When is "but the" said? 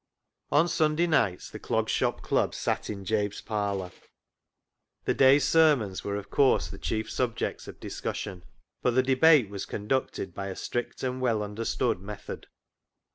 8.81-9.03